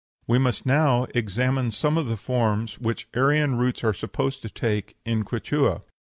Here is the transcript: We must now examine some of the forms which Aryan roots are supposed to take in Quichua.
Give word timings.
We 0.25 0.39
must 0.39 0.65
now 0.65 1.05
examine 1.13 1.69
some 1.69 1.95
of 1.95 2.07
the 2.07 2.17
forms 2.17 2.79
which 2.79 3.07
Aryan 3.15 3.59
roots 3.59 3.83
are 3.83 3.93
supposed 3.93 4.41
to 4.41 4.49
take 4.49 4.95
in 5.05 5.21
Quichua. 5.23 5.83